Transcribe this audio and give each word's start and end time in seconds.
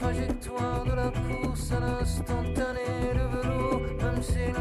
trajectoire 0.00 0.84
de 0.84 0.92
la 0.92 1.10
course 1.10 1.72
à 1.72 1.80
l'instantané 1.80 3.14
de 3.14 3.36
velours, 3.36 3.82
même 4.02 4.22
si 4.22 4.52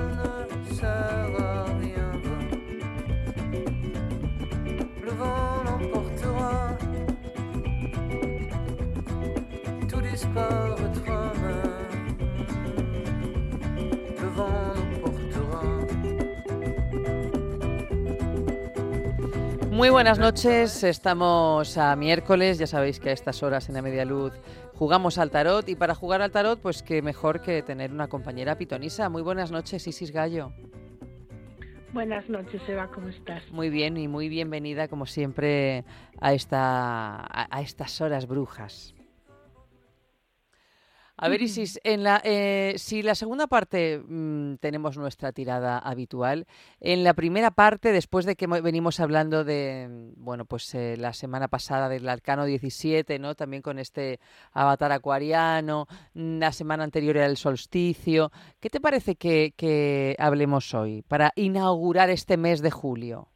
Muy 19.77 19.91
buenas 19.91 20.17
noches, 20.17 20.83
estamos 20.83 21.77
a 21.77 21.95
miércoles, 21.95 22.57
ya 22.57 22.65
sabéis 22.65 22.99
que 22.99 23.11
a 23.11 23.13
estas 23.13 23.43
horas 23.43 23.69
en 23.69 23.75
la 23.75 23.83
media 23.83 24.05
luz 24.05 24.33
jugamos 24.73 25.19
al 25.19 25.29
tarot 25.29 25.69
y 25.69 25.75
para 25.75 25.93
jugar 25.93 26.23
al 26.23 26.31
tarot 26.31 26.59
pues 26.59 26.81
qué 26.81 27.03
mejor 27.03 27.41
que 27.41 27.61
tener 27.61 27.91
una 27.91 28.07
compañera 28.07 28.57
pitonisa. 28.57 29.07
Muy 29.09 29.21
buenas 29.21 29.51
noches, 29.51 29.87
Isis 29.87 30.11
Gallo. 30.11 30.51
Buenas 31.93 32.27
noches, 32.27 32.59
Eva, 32.67 32.89
¿cómo 32.89 33.09
estás? 33.09 33.43
Muy 33.51 33.69
bien 33.69 33.97
y 33.97 34.07
muy 34.07 34.29
bienvenida 34.29 34.87
como 34.87 35.05
siempre 35.05 35.85
a, 36.19 36.33
esta, 36.33 37.27
a 37.31 37.61
estas 37.61 38.01
horas 38.01 38.25
brujas. 38.25 38.96
A 41.19 41.29
ver, 41.29 41.41
Isis, 41.41 41.79
en 41.83 42.03
la, 42.03 42.21
eh, 42.23 42.75
si 42.77 43.01
la 43.01 43.15
segunda 43.15 43.47
parte 43.47 43.99
mm, 44.07 44.57
tenemos 44.57 44.99
nuestra 44.99 45.31
tirada 45.31 45.79
habitual, 45.79 46.45
en 46.79 47.03
la 47.03 47.15
primera 47.15 47.49
parte, 47.49 47.91
después 47.91 48.23
de 48.25 48.35
que 48.35 48.45
venimos 48.45 48.99
hablando 48.99 49.43
de, 49.43 49.87
mm, 49.89 50.23
bueno, 50.23 50.45
pues 50.45 50.75
eh, 50.75 50.95
la 50.95 51.13
semana 51.13 51.47
pasada 51.47 51.89
del 51.89 52.07
Arcano 52.07 52.45
17, 52.45 53.17
¿no? 53.17 53.33
También 53.33 53.63
con 53.63 53.79
este 53.79 54.19
avatar 54.53 54.91
acuariano, 54.91 55.87
mm, 56.13 56.37
la 56.37 56.51
semana 56.51 56.83
anterior 56.83 57.17
era 57.17 57.25
el 57.25 57.37
solsticio. 57.37 58.31
¿Qué 58.59 58.69
te 58.69 58.79
parece 58.79 59.15
que, 59.15 59.55
que 59.57 60.15
hablemos 60.19 60.71
hoy 60.75 61.01
para 61.01 61.31
inaugurar 61.35 62.11
este 62.11 62.37
mes 62.37 62.61
de 62.61 62.69
julio? 62.69 63.27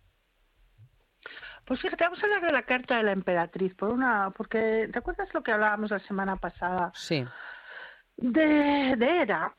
Pues 1.66 1.82
fíjate, 1.82 2.04
vamos 2.04 2.22
a 2.22 2.26
hablar 2.28 2.42
de 2.42 2.52
la 2.52 2.64
carta 2.64 2.98
de 2.98 3.04
la 3.04 3.12
emperatriz, 3.12 3.74
por 3.74 3.90
una, 3.90 4.30
porque 4.38 4.88
¿te 4.94 5.00
acuerdas 5.00 5.34
lo 5.34 5.42
que 5.42 5.52
hablábamos 5.52 5.90
la 5.90 6.00
semana 6.00 6.36
pasada? 6.36 6.92
Sí 6.94 7.26
de, 8.22 8.95
de 8.97 9.22
Hera. 9.22 9.53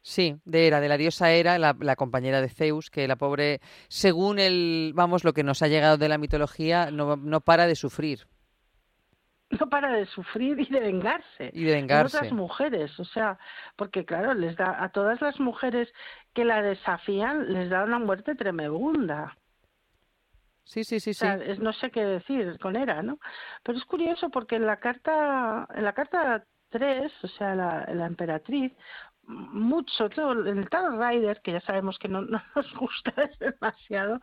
Sí, 0.00 0.36
de 0.44 0.66
Hera, 0.66 0.80
de 0.80 0.88
la 0.88 0.96
diosa 0.96 1.32
Hera, 1.32 1.58
la, 1.58 1.76
la, 1.80 1.96
compañera 1.96 2.40
de 2.40 2.48
Zeus, 2.48 2.90
que 2.90 3.08
la 3.08 3.16
pobre, 3.16 3.60
según 3.88 4.38
el, 4.38 4.92
vamos, 4.94 5.24
lo 5.24 5.32
que 5.32 5.42
nos 5.42 5.62
ha 5.62 5.68
llegado 5.68 5.98
de 5.98 6.08
la 6.08 6.16
mitología, 6.16 6.92
no, 6.92 7.16
no 7.16 7.40
para 7.40 7.66
de 7.66 7.74
sufrir. 7.74 8.28
No 9.50 9.68
para 9.68 9.92
de 9.92 10.06
sufrir 10.06 10.60
y 10.60 10.66
de 10.66 10.80
vengarse. 10.80 11.50
Y 11.52 11.64
de 11.64 11.74
vengarse. 11.74 12.18
otras 12.18 12.32
mujeres, 12.32 12.98
o 13.00 13.04
sea, 13.04 13.38
porque 13.74 14.04
claro, 14.04 14.34
les 14.34 14.56
da 14.56 14.82
a 14.82 14.90
todas 14.90 15.20
las 15.20 15.38
mujeres 15.40 15.92
que 16.34 16.44
la 16.44 16.62
desafían 16.62 17.52
les 17.52 17.70
da 17.70 17.84
una 17.84 17.98
muerte 17.98 18.34
tremenda. 18.34 19.36
Sí, 20.64 20.82
sí, 20.82 20.98
sí, 20.98 21.10
o 21.10 21.14
sea, 21.14 21.38
sí. 21.38 21.60
no 21.60 21.72
sé 21.72 21.90
qué 21.90 22.04
decir 22.04 22.58
con 22.60 22.76
Hera, 22.76 23.02
¿no? 23.02 23.18
Pero 23.62 23.78
es 23.78 23.84
curioso 23.84 24.30
porque 24.30 24.56
en 24.56 24.66
la 24.66 24.78
carta, 24.78 25.68
en 25.74 25.84
la 25.84 25.92
carta 25.92 26.44
tres, 26.70 27.12
o 27.22 27.28
sea, 27.28 27.54
la, 27.54 27.86
la 27.92 28.06
emperatriz, 28.06 28.72
mucho, 29.28 30.08
todo, 30.08 30.46
en 30.46 30.58
el 30.58 30.68
Tarot 30.68 31.00
Rider, 31.00 31.40
que 31.42 31.52
ya 31.52 31.60
sabemos 31.60 31.98
que 31.98 32.08
no, 32.08 32.22
no, 32.22 32.40
nos 32.54 32.72
gusta 32.74 33.12
demasiado, 33.40 34.20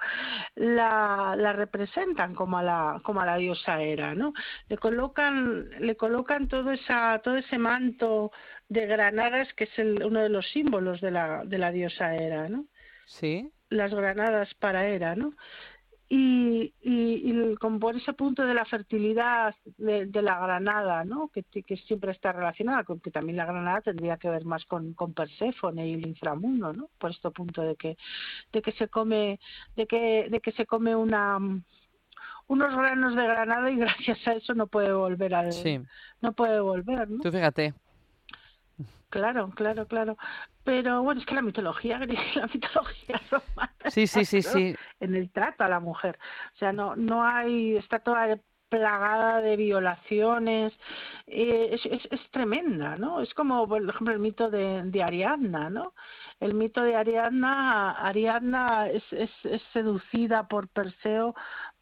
la, 0.55 1.35
la 1.37 1.53
representan 1.53 2.35
como 2.35 2.57
a 2.57 2.63
la, 2.63 3.01
como 3.03 3.21
a 3.21 3.25
la 3.25 3.37
diosa 3.37 3.81
era, 3.81 4.15
¿no? 4.15 4.33
Le 4.69 4.77
colocan, 4.77 5.69
le 5.79 5.95
colocan 5.97 6.47
todo 6.47 6.71
esa, 6.71 7.19
todo 7.19 7.35
ese 7.37 7.57
manto 7.57 8.31
de 8.69 8.85
granadas 8.85 9.53
que 9.53 9.65
es 9.65 9.79
el, 9.79 10.03
uno 10.03 10.21
de 10.21 10.29
los 10.29 10.49
símbolos 10.51 11.01
de 11.01 11.11
la, 11.11 11.43
de 11.45 11.57
la 11.57 11.71
diosa 11.71 12.15
era, 12.15 12.47
¿no? 12.49 12.65
Sí. 13.05 13.51
Las 13.69 13.93
granadas 13.93 14.53
para 14.55 14.87
era, 14.87 15.15
¿no? 15.15 15.33
Y, 16.15 16.75
y, 16.83 17.31
y 17.31 17.55
con 17.55 17.79
por 17.79 17.95
ese 17.95 18.13
punto 18.13 18.45
de 18.45 18.53
la 18.53 18.65
fertilidad 18.65 19.55
de, 19.77 20.05
de 20.05 20.21
la 20.21 20.39
granada, 20.39 21.03
¿no? 21.03 21.29
Que, 21.29 21.41
que, 21.41 21.75
siempre 21.75 22.11
está 22.11 22.31
relacionada, 22.31 22.83
con 22.83 22.99
que 22.99 23.09
también 23.09 23.37
la 23.37 23.47
granada 23.47 23.81
tendría 23.81 24.17
que 24.17 24.29
ver 24.29 24.45
más 24.45 24.63
con, 24.65 24.93
con 24.93 25.15
Perséfone 25.15 25.87
y 25.87 25.93
el 25.93 26.05
inframundo, 26.05 26.71
¿no? 26.71 26.89
Por 26.99 27.09
este 27.09 27.31
punto 27.31 27.63
de 27.63 27.75
que, 27.75 27.97
de 28.51 28.61
que 28.61 28.73
se 28.73 28.89
come, 28.89 29.39
de 29.75 29.87
que, 29.87 30.27
de 30.29 30.39
que 30.39 30.51
se 30.51 30.67
come 30.67 30.95
una 30.95 31.39
unos 32.45 32.75
granos 32.75 33.15
de 33.15 33.23
granada 33.23 33.71
y 33.71 33.77
gracias 33.77 34.27
a 34.27 34.33
eso 34.33 34.53
no 34.53 34.67
puede 34.67 34.93
volver 34.93 35.33
a 35.33 35.51
sí. 35.51 35.79
no 36.21 36.33
puede 36.33 36.59
volver, 36.59 37.09
¿no? 37.09 37.23
Tú 37.23 37.31
fíjate. 37.31 37.73
Claro, 39.09 39.51
claro, 39.51 39.87
claro. 39.87 40.17
Pero 40.63 41.03
bueno, 41.03 41.21
es 41.21 41.27
que 41.27 41.35
la 41.35 41.41
mitología 41.41 41.99
griega, 41.99 42.23
la 42.35 42.47
mitología 42.53 43.21
romana, 43.29 43.73
sí, 43.87 44.07
sí, 44.07 44.25
sí, 44.25 44.41
sí. 44.41 44.75
en 44.99 45.15
el 45.15 45.29
trato 45.31 45.63
a 45.63 45.69
la 45.69 45.79
mujer. 45.79 46.17
O 46.55 46.57
sea, 46.57 46.73
no, 46.73 46.95
no 46.95 47.23
hay, 47.23 47.77
está 47.77 47.99
toda 47.99 48.39
plagada 48.69 49.39
de 49.41 49.55
violaciones, 49.55 50.73
eh, 51.27 51.69
es, 51.73 51.85
es, 51.85 52.07
es, 52.09 52.31
tremenda, 52.31 52.97
¿no? 52.97 53.21
Es 53.21 53.31
como, 53.35 53.67
por 53.67 53.87
ejemplo, 53.87 54.11
el 54.11 54.19
mito 54.19 54.49
de, 54.49 54.81
de 54.85 55.03
Ariadna, 55.03 55.69
¿no? 55.69 55.93
El 56.39 56.55
mito 56.55 56.81
de 56.81 56.95
Ariadna, 56.95 57.91
Ariadna 57.91 58.89
es, 58.89 59.03
es, 59.11 59.29
es 59.43 59.61
seducida 59.73 60.47
por 60.47 60.69
Perseo 60.69 61.35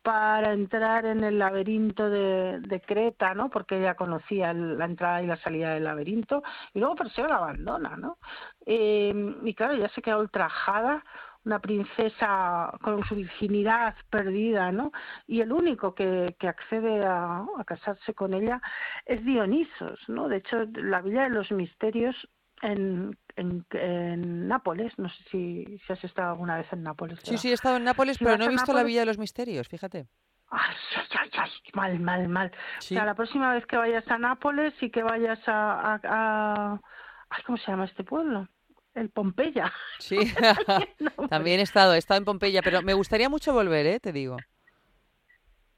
para 0.03 0.53
entrar 0.53 1.05
en 1.05 1.23
el 1.23 1.39
laberinto 1.39 2.09
de, 2.09 2.81
Creta, 2.85 3.33
¿no? 3.33 3.49
Porque 3.49 3.77
ella 3.77 3.95
conocía 3.95 4.53
la 4.53 4.85
entrada 4.85 5.21
y 5.21 5.27
la 5.27 5.37
salida 5.37 5.73
del 5.73 5.83
laberinto, 5.83 6.43
y 6.73 6.79
luego 6.79 6.95
Perseo 6.95 7.27
la 7.27 7.37
abandona, 7.37 7.95
¿no? 7.97 8.17
Eh, 8.65 9.13
y 9.43 9.53
claro, 9.53 9.75
ya 9.75 9.89
se 9.89 10.01
queda 10.01 10.17
ultrajada, 10.17 11.03
una 11.43 11.59
princesa 11.59 12.71
con 12.81 13.03
su 13.05 13.15
virginidad 13.15 13.95
perdida, 14.09 14.71
¿no? 14.71 14.91
Y 15.27 15.41
el 15.41 15.51
único 15.51 15.95
que, 15.95 16.35
que 16.39 16.47
accede 16.47 17.03
a, 17.05 17.45
a 17.57 17.63
casarse 17.65 18.13
con 18.13 18.33
ella 18.33 18.61
es 19.05 19.23
Dionisos, 19.25 19.99
¿no? 20.07 20.27
De 20.27 20.37
hecho, 20.37 20.65
la 20.75 21.01
Villa 21.01 21.23
de 21.23 21.29
los 21.29 21.51
Misterios 21.51 22.15
en, 22.61 23.17
en, 23.35 23.65
en, 23.71 24.47
Nápoles. 24.47 24.97
No 24.97 25.09
sé 25.09 25.23
si, 25.31 25.79
si, 25.85 25.93
has 25.93 26.03
estado 26.03 26.31
alguna 26.31 26.57
vez 26.57 26.71
en 26.71 26.83
Nápoles. 26.83 27.19
Sí, 27.23 27.37
sí, 27.37 27.49
he 27.49 27.53
estado 27.53 27.77
en 27.77 27.83
Nápoles, 27.83 28.17
pero 28.17 28.37
no 28.37 28.45
he 28.45 28.49
visto 28.49 28.67
Nápoles? 28.67 28.81
la 28.81 28.87
Villa 28.87 28.99
de 29.01 29.05
los 29.05 29.17
Misterios, 29.17 29.67
fíjate. 29.67 30.07
Ay, 30.49 30.75
ay, 31.19 31.29
ay, 31.37 31.49
mal, 31.73 31.99
mal, 31.99 32.27
mal. 32.27 32.51
Sí. 32.79 32.95
O 32.95 32.97
sea, 32.97 33.05
la 33.05 33.15
próxima 33.15 33.53
vez 33.53 33.65
que 33.65 33.77
vayas 33.77 34.07
a 34.09 34.17
Nápoles 34.17 34.73
y 34.81 34.89
que 34.89 35.03
vayas 35.03 35.39
a, 35.47 35.93
a, 35.93 35.99
a... 36.03 36.81
Ay, 37.29 37.43
¿Cómo 37.45 37.57
se 37.57 37.71
llama 37.71 37.85
este 37.85 38.03
pueblo? 38.03 38.47
El 38.93 39.09
Pompeya. 39.09 39.71
Sí, 39.99 40.17
también 41.29 41.59
he 41.59 41.63
estado, 41.63 41.93
he 41.93 41.97
estado 41.97 42.17
en 42.17 42.25
Pompeya, 42.25 42.61
pero 42.61 42.81
me 42.81 42.93
gustaría 42.93 43.29
mucho 43.29 43.53
volver, 43.53 43.85
¿eh? 43.85 43.99
Te 43.99 44.11
digo. 44.11 44.37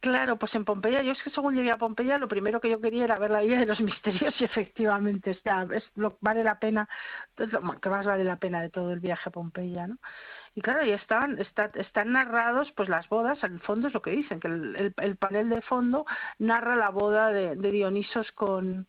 Claro, 0.04 0.36
pues 0.36 0.54
en 0.54 0.66
Pompeya, 0.66 1.02
yo 1.02 1.14
es 1.14 1.24
que 1.24 1.30
según 1.30 1.56
llegué 1.56 1.72
a 1.72 1.78
Pompeya, 1.78 2.18
lo 2.18 2.28
primero 2.28 2.60
que 2.60 2.70
yo 2.70 2.82
quería 2.82 3.06
era 3.06 3.18
ver 3.18 3.32
la 3.32 3.40
Villa 3.40 3.60
de 3.60 3.66
los 3.66 3.80
Misterios 3.80 4.36
y 4.38 4.44
efectivamente, 4.44 5.32
o 5.32 5.72
es 5.72 5.90
lo 5.96 6.18
vale 6.20 6.44
la 6.44 6.60
pena, 6.60 6.90
lo 7.38 7.80
que 7.80 7.90
más 7.90 8.06
vale 8.06 8.26
la 8.26 8.36
pena 8.36 8.62
de 8.62 8.70
todo 8.70 8.92
el 8.92 9.00
viaje 9.00 9.30
a 9.30 9.32
Pompeya, 9.32 9.88
¿no? 9.88 9.98
Y 10.56 10.62
claro, 10.62 10.86
y 10.86 10.92
están, 10.92 11.40
está, 11.40 11.72
están 11.76 12.12
narrados, 12.12 12.70
pues 12.76 12.90
las 12.90 13.08
bodas, 13.08 13.42
en 13.46 13.54
el 13.54 13.60
fondo 13.62 13.88
es 13.88 13.94
lo 13.94 14.02
que 14.02 14.12
dicen, 14.12 14.42
que 14.42 14.50
el, 14.50 14.76
el, 14.76 14.94
el 14.98 15.16
panel 15.16 15.48
de 15.48 15.62
fondo 15.62 16.06
narra 16.38 16.76
la 16.76 16.90
boda 16.90 17.30
de, 17.30 17.56
Dionisos 17.56 18.30
con, 18.34 18.86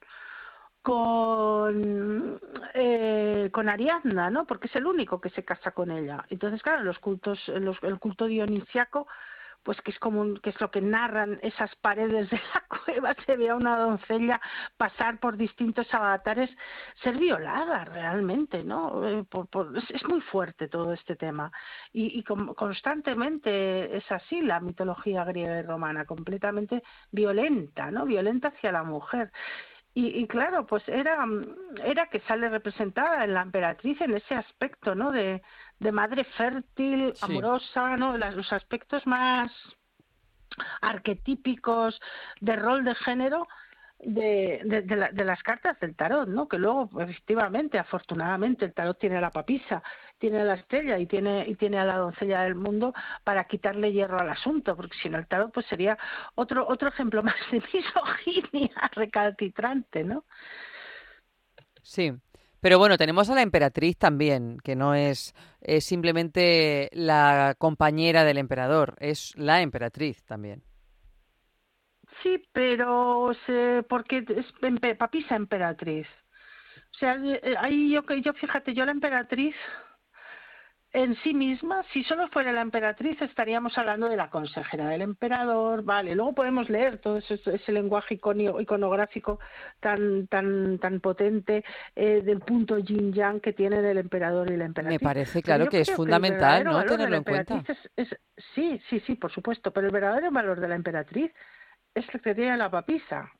con 0.82 2.40
eh, 2.74 3.50
con 3.52 3.68
Ariadna, 3.68 4.30
¿no? 4.30 4.46
Porque 4.46 4.66
es 4.66 4.74
el 4.74 4.86
único 4.86 5.20
que 5.20 5.30
se 5.30 5.44
casa 5.44 5.70
con 5.70 5.92
ella. 5.92 6.24
Entonces, 6.28 6.60
claro, 6.60 6.82
los 6.82 6.98
cultos, 6.98 7.38
el 7.48 7.98
culto 8.00 8.26
dionisiaco 8.26 9.06
pues 9.64 9.80
que 9.80 9.90
es 9.90 9.98
como 9.98 10.20
un, 10.20 10.36
que 10.38 10.50
es 10.50 10.60
lo 10.60 10.70
que 10.70 10.80
narran 10.80 11.38
esas 11.42 11.74
paredes 11.76 12.30
de 12.30 12.36
la 12.36 12.64
cueva, 12.84 13.16
se 13.26 13.36
ve 13.36 13.50
a 13.50 13.56
una 13.56 13.78
doncella 13.78 14.40
pasar 14.76 15.18
por 15.18 15.36
distintos 15.36 15.92
avatares, 15.92 16.50
ser 17.02 17.16
violada 17.16 17.84
realmente, 17.84 18.62
¿no? 18.62 19.08
Eh, 19.08 19.24
por, 19.24 19.48
es, 19.76 20.04
muy 20.08 20.20
fuerte 20.20 20.68
todo 20.68 20.92
este 20.92 21.16
tema 21.16 21.50
y, 21.92 22.18
y 22.18 22.22
con, 22.22 22.54
constantemente 22.54 23.96
es 23.96 24.12
así 24.12 24.40
la 24.42 24.60
mitología 24.60 25.24
griega 25.24 25.58
y 25.58 25.62
romana, 25.62 26.04
completamente 26.04 26.82
violenta, 27.10 27.90
¿no? 27.90 28.04
Violenta 28.04 28.48
hacia 28.48 28.70
la 28.70 28.82
mujer. 28.82 29.32
Y, 29.96 30.08
y, 30.08 30.26
claro, 30.26 30.66
pues 30.66 30.82
era, 30.88 31.24
era 31.84 32.08
que 32.08 32.18
sale 32.20 32.48
representada 32.48 33.24
en 33.24 33.32
la 33.32 33.42
emperatriz 33.42 34.00
en 34.00 34.14
ese 34.14 34.34
aspecto, 34.34 34.96
¿no? 34.96 35.12
De, 35.12 35.40
de 35.78 35.92
madre 35.92 36.24
fértil, 36.36 37.14
amorosa. 37.20 37.96
¿no? 37.96 38.18
Las, 38.18 38.34
los 38.34 38.52
aspectos 38.52 39.06
más 39.06 39.52
arquetípicos 40.80 42.00
de 42.40 42.56
rol 42.56 42.84
de 42.84 42.94
género 42.96 43.46
de, 44.00 44.60
de, 44.64 45.24
las 45.24 45.42
cartas 45.42 45.78
del 45.80 45.96
tarot, 45.96 46.28
¿no? 46.28 46.48
Que 46.48 46.58
luego, 46.58 46.90
efectivamente, 47.00 47.78
afortunadamente, 47.78 48.64
el 48.64 48.74
tarot 48.74 48.98
tiene 48.98 49.20
la 49.20 49.30
papisa, 49.30 49.82
tiene 50.24 50.42
la 50.42 50.54
estrella 50.54 50.98
y 50.98 51.04
tiene 51.04 51.44
y 51.46 51.54
tiene 51.54 51.78
a 51.78 51.84
la 51.84 51.98
doncella 51.98 52.44
del 52.44 52.54
mundo 52.54 52.94
para 53.24 53.44
quitarle 53.44 53.92
hierro 53.92 54.18
al 54.18 54.30
asunto, 54.30 54.74
porque 54.74 54.96
si 55.02 55.10
no 55.10 55.18
el 55.18 55.26
tarot 55.26 55.52
pues 55.52 55.66
sería 55.66 55.98
otro 56.34 56.66
otro 56.66 56.88
ejemplo 56.88 57.22
más 57.22 57.34
de 57.50 57.60
misoginia 57.74 58.90
recalcitrante, 58.92 60.02
¿no? 60.02 60.24
Sí. 61.82 62.14
Pero 62.58 62.78
bueno, 62.78 62.96
tenemos 62.96 63.28
a 63.28 63.34
la 63.34 63.42
emperatriz 63.42 63.98
también, 63.98 64.56
que 64.64 64.74
no 64.74 64.94
es, 64.94 65.34
es 65.60 65.84
simplemente 65.84 66.88
la 66.94 67.54
compañera 67.58 68.24
del 68.24 68.38
emperador, 68.38 68.96
es 69.00 69.34
la 69.36 69.60
emperatriz 69.60 70.24
también. 70.24 70.62
Sí, 72.22 72.42
pero 72.54 73.32
porque 73.90 74.24
es 74.26 74.96
papisa 74.96 75.36
emperatriz. 75.36 76.06
O 76.94 76.98
sea, 76.98 77.16
eh, 77.16 77.56
ahí 77.58 77.92
yo, 77.92 78.02
yo 78.22 78.32
fíjate, 78.32 78.72
yo 78.72 78.86
la 78.86 78.92
emperatriz 78.92 79.54
en 80.94 81.16
sí 81.16 81.34
misma, 81.34 81.82
si 81.92 82.04
solo 82.04 82.28
fuera 82.28 82.52
la 82.52 82.60
emperatriz, 82.60 83.20
estaríamos 83.20 83.76
hablando 83.76 84.08
de 84.08 84.16
la 84.16 84.30
consejera 84.30 84.88
del 84.88 85.02
emperador, 85.02 85.82
vale. 85.82 86.14
Luego 86.14 86.34
podemos 86.34 86.70
leer 86.70 86.98
todo 86.98 87.18
ese, 87.18 87.40
ese 87.44 87.72
lenguaje 87.72 88.14
iconográfico 88.14 89.40
tan 89.80 90.28
tan 90.28 90.78
tan 90.78 91.00
potente 91.00 91.64
eh, 91.96 92.22
del 92.22 92.38
punto 92.40 92.78
yin 92.78 93.12
yang 93.12 93.40
que 93.40 93.52
tiene 93.52 93.82
del 93.82 93.98
emperador 93.98 94.52
y 94.52 94.56
la 94.56 94.66
emperatriz. 94.66 95.00
Me 95.00 95.04
parece 95.04 95.42
claro 95.42 95.66
que 95.66 95.80
es 95.80 95.90
fundamental, 95.90 96.62
¿no? 96.62 96.84
Tenerlo 96.84 97.16
en 97.16 97.24
cuenta. 97.24 97.64
sí, 98.54 98.80
sí, 98.88 99.00
sí, 99.00 99.16
por 99.16 99.32
supuesto. 99.32 99.72
Pero 99.72 99.88
el 99.88 99.92
verdadero 99.92 100.30
valor 100.30 100.60
de 100.60 100.68
la 100.68 100.76
emperatriz 100.76 101.32
es 101.92 102.06
lo 102.14 102.20
que 102.20 102.36
tiene 102.36 102.56
la 102.56 102.70
papisa 102.70 103.32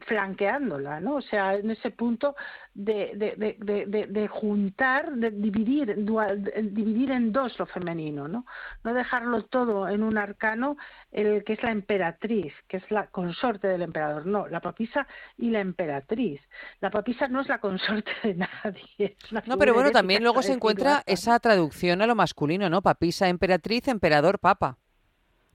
flanqueándola, 0.00 1.00
¿no? 1.00 1.16
O 1.16 1.22
sea, 1.22 1.54
en 1.54 1.70
ese 1.70 1.90
punto 1.90 2.36
de, 2.74 3.12
de, 3.14 3.56
de, 3.58 4.06
de, 4.06 4.28
juntar, 4.28 5.12
de 5.12 5.30
dividir, 5.30 5.96
dividir 5.96 7.10
en 7.10 7.32
dos 7.32 7.58
lo 7.58 7.66
femenino, 7.66 8.28
¿no? 8.28 8.46
No 8.84 8.94
dejarlo 8.94 9.44
todo 9.44 9.88
en 9.88 10.02
un 10.02 10.16
arcano, 10.16 10.76
el 11.10 11.42
que 11.44 11.54
es 11.54 11.62
la 11.62 11.72
emperatriz, 11.72 12.52
que 12.68 12.76
es 12.76 12.90
la 12.90 13.08
consorte 13.08 13.66
del 13.66 13.82
emperador, 13.82 14.26
no, 14.26 14.46
la 14.46 14.60
papisa 14.60 15.06
y 15.36 15.50
la 15.50 15.60
emperatriz. 15.60 16.40
La 16.80 16.90
papisa 16.90 17.28
no 17.28 17.40
es 17.40 17.48
la 17.48 17.58
consorte 17.58 18.12
de 18.22 18.34
nadie. 18.34 19.16
no, 19.46 19.58
pero 19.58 19.74
bueno, 19.74 19.90
también 19.90 20.22
luego 20.22 20.42
se 20.42 20.52
encuentra 20.52 21.02
esa 21.06 21.38
traducción 21.40 22.02
a 22.02 22.06
lo 22.06 22.14
masculino, 22.14 22.70
¿no? 22.70 22.82
Papisa, 22.82 23.28
emperatriz, 23.28 23.88
emperador, 23.88 24.38
papa. 24.38 24.78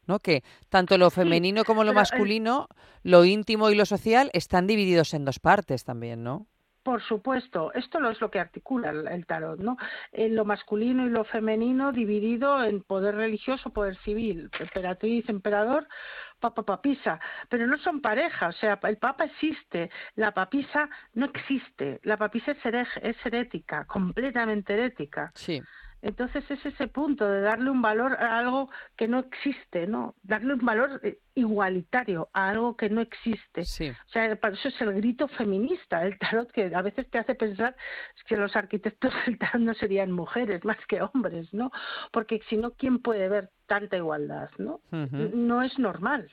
¿No? 0.07 0.19
Que 0.19 0.43
tanto 0.69 0.97
lo 0.97 1.09
femenino 1.09 1.63
como 1.63 1.83
lo 1.83 1.93
masculino, 1.93 2.67
lo 3.03 3.25
íntimo 3.25 3.69
y 3.69 3.75
lo 3.75 3.85
social 3.85 4.29
están 4.33 4.67
divididos 4.67 5.13
en 5.13 5.25
dos 5.25 5.39
partes 5.39 5.83
también, 5.83 6.23
¿no? 6.23 6.47
Por 6.83 7.01
supuesto, 7.01 7.71
esto 7.73 8.01
no 8.01 8.09
es 8.09 8.19
lo 8.19 8.29
que 8.29 8.41
articula 8.41 8.89
el, 8.89 9.25
tarot, 9.25 9.57
¿no? 9.57 9.77
En 10.11 10.35
lo 10.35 10.43
masculino 10.43 11.05
y 11.05 11.09
lo 11.09 11.23
femenino 11.23 11.93
dividido 11.93 12.61
en 12.61 12.83
poder 12.83 13.15
religioso, 13.15 13.69
poder 13.69 13.97
civil, 13.99 14.49
emperatriz, 14.59 15.29
emperador, 15.29 15.87
papa, 16.41 16.63
papisa, 16.63 17.21
pero 17.47 17.67
no 17.67 17.77
son 17.77 18.01
pareja, 18.01 18.49
o 18.49 18.51
sea, 18.51 18.77
el 18.83 18.97
papa 18.97 19.23
existe, 19.23 19.91
la 20.15 20.33
papisa 20.33 20.89
no 21.13 21.27
existe, 21.27 22.01
la 22.03 22.17
papisa 22.17 22.51
es, 22.51 22.87
es 23.01 23.25
herética, 23.25 23.85
completamente 23.85 24.73
herética. 24.73 25.31
Sí. 25.35 25.61
Entonces 26.03 26.43
es 26.51 26.65
ese 26.65 26.87
punto 26.89 27.27
de 27.27 27.39
darle 27.39 27.69
un 27.69 27.81
valor 27.81 28.13
a 28.21 28.37
algo 28.37 28.69
que 28.97 29.07
no 29.07 29.19
existe, 29.19 29.87
¿no? 29.87 30.15
Darle 30.21 30.53
un 30.53 30.65
valor 30.65 30.99
eh, 31.01 31.19
igualitario 31.33 32.27
a 32.33 32.49
algo 32.49 32.75
que 32.75 32.89
no 32.89 32.99
existe. 32.99 33.63
Sí. 33.63 33.89
O 33.89 34.09
sea, 34.11 34.35
para 34.35 34.53
eso 34.53 34.67
es 34.67 34.81
el 34.81 34.93
grito 34.95 35.29
feminista, 35.29 36.05
el 36.05 36.19
tarot 36.19 36.51
que 36.51 36.75
a 36.75 36.81
veces 36.81 37.09
te 37.09 37.19
hace 37.19 37.35
pensar 37.35 37.77
que 38.27 38.35
los 38.35 38.53
arquitectos 38.57 39.13
del 39.25 39.39
tarot 39.39 39.61
no 39.61 39.73
serían 39.75 40.11
mujeres 40.11 40.65
más 40.65 40.77
que 40.87 41.01
hombres, 41.01 41.53
¿no? 41.53 41.71
Porque 42.11 42.41
si 42.49 42.57
no, 42.57 42.71
¿quién 42.71 42.99
puede 42.99 43.29
ver 43.29 43.49
tanta 43.65 43.95
igualdad, 43.95 44.49
¿no? 44.57 44.81
No 44.91 45.63
es 45.63 45.79
normal 45.79 46.29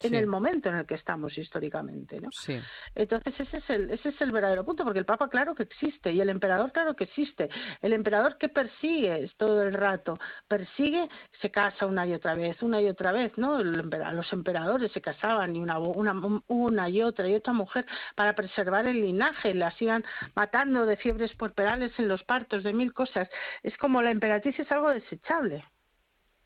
en 0.00 0.14
el 0.14 0.26
momento 0.26 0.68
en 0.68 0.76
el 0.76 0.86
que 0.86 0.94
estamos 0.94 1.36
históricamente, 1.38 2.20
¿no? 2.20 2.28
Sí. 2.32 2.60
Entonces 2.94 3.38
ese 3.38 3.58
es 3.58 3.70
el 3.70 3.90
ese 3.90 4.10
es 4.10 4.20
el 4.20 4.30
verdadero 4.30 4.64
punto, 4.64 4.84
porque 4.84 4.98
el 4.98 5.06
Papa 5.06 5.28
claro 5.28 5.54
que 5.54 5.62
existe 5.62 6.12
y 6.12 6.20
el 6.20 6.28
emperador 6.28 6.72
claro 6.72 6.94
que 6.94 7.04
existe. 7.04 7.48
El 7.80 7.92
emperador 7.92 8.36
que 8.38 8.48
persigue 8.48 9.30
todo 9.36 9.62
el 9.62 9.72
rato, 9.72 10.18
persigue, 10.48 11.08
se 11.40 11.50
casa 11.50 11.86
una 11.86 12.06
y 12.06 12.12
otra 12.12 12.34
vez, 12.34 12.62
una 12.62 12.80
y 12.80 12.88
otra 12.88 13.12
vez, 13.12 13.32
¿no? 13.36 13.62
los 13.62 14.32
emperadores 14.32 14.92
se 14.92 15.00
casaban 15.00 15.56
y 15.56 15.60
una, 15.60 15.78
una 15.78 16.40
una 16.46 16.88
y 16.88 17.02
otra 17.02 17.28
y 17.28 17.34
otra 17.34 17.52
mujer 17.52 17.86
para 18.14 18.34
preservar 18.34 18.86
el 18.86 19.00
linaje, 19.00 19.54
las 19.54 19.80
iban 19.80 20.04
matando 20.34 20.86
de 20.86 20.96
fiebres 20.96 21.34
puerperales 21.34 21.92
en 21.98 22.08
los 22.08 22.22
partos, 22.24 22.62
de 22.64 22.72
mil 22.72 22.92
cosas. 22.92 23.28
Es 23.62 23.76
como 23.78 24.02
la 24.02 24.10
emperatriz 24.10 24.58
es 24.58 24.70
algo 24.70 24.90
desechable. 24.90 25.64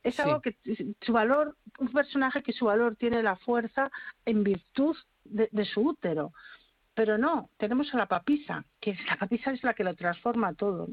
Es 0.02 0.18
algo 0.20 0.40
que 0.40 0.56
su 1.00 1.12
valor, 1.12 1.56
un 1.78 1.92
personaje 1.92 2.42
que 2.42 2.52
su 2.52 2.66
valor 2.66 2.96
tiene 2.96 3.22
la 3.22 3.36
fuerza 3.36 3.90
en 4.24 4.42
virtud 4.42 4.96
de, 5.24 5.64
su 5.66 5.82
útero. 5.82 6.32
Pero 6.94 7.18
no, 7.18 7.50
tenemos 7.58 7.92
a 7.94 7.98
la 7.98 8.06
papisa, 8.06 8.64
que 8.80 8.94
la 9.08 9.16
papisa 9.16 9.52
es 9.52 9.62
la 9.62 9.74
que 9.74 9.84
lo 9.84 9.94
transforma 9.94 10.54
todo. 10.54 10.88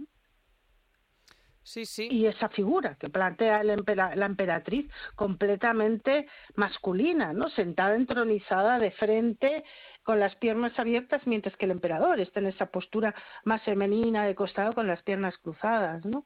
Sí, 1.63 1.86
sí. 1.86 2.07
Y 2.09 2.27
esa 2.27 2.48
figura 2.48 2.95
que 2.95 3.09
plantea 3.09 3.62
la 3.62 4.25
emperatriz 4.25 4.89
completamente 5.15 6.27
masculina, 6.56 7.33
¿no? 7.33 7.50
Sentada 7.50 7.95
entronizada 7.95 8.80
de 8.80 8.92
frente, 8.92 9.65
con 10.07 10.21
las 10.21 10.33
piernas 10.38 10.71
abiertas, 10.80 11.27
mientras 11.27 11.57
que 11.57 11.65
el 11.65 11.71
emperador 11.71 12.21
está 12.21 12.39
en 12.39 12.45
esa 12.45 12.68
postura 12.68 13.13
más 13.44 13.62
femenina 13.63 14.25
de 14.25 14.36
costado 14.36 14.71
con 14.71 14.88
las 14.88 15.03
piernas 15.03 15.38
cruzadas, 15.39 16.06
¿no? 16.06 16.25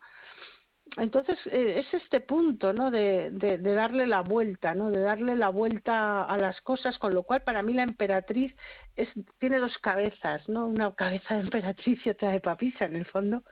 Entonces 0.97 1.37
eh, 1.47 1.79
es 1.79 1.93
este 1.93 2.19
punto 2.19 2.73
no 2.73 2.91
de, 2.91 3.29
de, 3.31 3.57
darle 3.57 4.07
la 4.07 4.21
vuelta 4.21 4.73
no 4.75 4.91
de 4.91 4.99
darle 4.99 5.35
la 5.35 5.49
vuelta 5.49 6.23
a 6.23 6.37
las 6.37 6.59
cosas 6.61 6.97
con 6.97 7.13
lo 7.13 7.23
cual 7.23 7.41
para 7.43 7.63
mí 7.63 7.73
la 7.73 7.83
emperatriz 7.83 8.53
es 8.95 9.07
tiene 9.39 9.59
dos 9.59 9.77
cabezas 9.77 10.47
no 10.49 10.67
una 10.67 10.93
cabeza 10.93 11.35
de 11.35 11.41
emperatriz 11.41 12.05
y 12.05 12.09
otra 12.09 12.31
de 12.31 12.41
papisa 12.41 12.85
en 12.85 12.95
el 12.95 13.05
fondo 13.05 13.43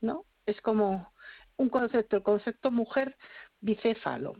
no 0.00 0.24
es 0.46 0.60
como 0.62 1.12
un 1.56 1.68
concepto 1.68 2.16
el 2.16 2.22
concepto 2.22 2.70
mujer 2.70 3.16
bicéfalo. 3.60 4.34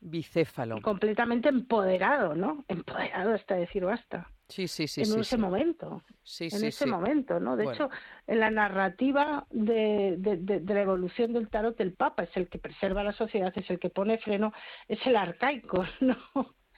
Bicéfalo. 0.00 0.82
Completamente 0.82 1.48
empoderado 1.48 2.34
no 2.34 2.64
empoderado 2.68 3.32
hasta 3.32 3.54
decir 3.54 3.84
basta 3.84 4.28
Sí, 4.54 4.68
sí, 4.68 4.86
sí. 4.86 5.02
En 5.02 5.18
ese 5.18 5.36
momento. 5.36 6.04
Sí, 6.22 6.48
en 6.52 6.64
ese 6.64 6.86
momento, 6.86 7.40
¿no? 7.40 7.56
De 7.56 7.64
hecho, 7.64 7.90
en 8.28 8.38
la 8.38 8.52
narrativa 8.52 9.44
de, 9.50 10.14
de, 10.16 10.74
la 10.74 10.80
evolución 10.80 11.32
del 11.32 11.48
tarot, 11.48 11.80
el 11.80 11.94
Papa 11.94 12.22
es 12.22 12.36
el 12.36 12.48
que 12.48 12.60
preserva 12.60 13.02
la 13.02 13.12
sociedad, 13.12 13.52
es 13.56 13.68
el 13.68 13.80
que 13.80 13.90
pone 13.90 14.18
freno, 14.18 14.52
es 14.86 15.04
el 15.08 15.16
arcaico, 15.16 15.84
¿no? 16.00 16.16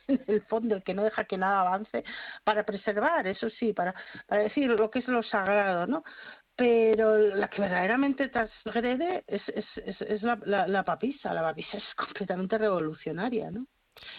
En 0.09 0.25
el 0.27 0.41
fondo, 0.47 0.75
el 0.75 0.85
que 0.85 0.95
no 0.95 1.05
deja 1.05 1.25
que 1.25 1.37
nada 1.37 1.61
avance 1.61 2.03
para 2.45 2.65
preservar, 2.65 3.27
eso 3.27 3.51
sí, 3.51 3.75
para, 3.75 3.95
para 4.27 4.45
decir 4.45 4.71
lo 4.71 4.91
que 4.91 5.01
es 5.01 5.09
lo 5.09 5.23
sagrado, 5.23 5.87
¿no? 5.87 6.03
Pero 6.57 7.19
la 7.19 7.49
que 7.51 7.61
verdaderamente 7.61 8.31
transgrede 8.31 9.23
es, 9.27 9.43
es, 9.51 9.67
es, 9.85 10.01
es 10.01 10.23
la, 10.23 10.41
la, 10.47 10.67
la 10.67 10.83
papisa, 10.83 11.35
la 11.35 11.43
papisa 11.43 11.77
es 11.77 11.95
completamente 11.95 12.57
revolucionaria, 12.57 13.51
¿no? 13.51 13.67